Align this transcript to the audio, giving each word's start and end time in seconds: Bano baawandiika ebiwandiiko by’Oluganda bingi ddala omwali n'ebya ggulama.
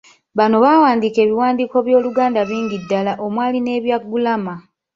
Bano 0.37 0.55
baawandiika 0.63 1.19
ebiwandiiko 1.25 1.77
by’Oluganda 1.85 2.41
bingi 2.49 2.77
ddala 2.83 3.11
omwali 3.25 3.57
n'ebya 3.61 3.97
ggulama. 4.01 4.53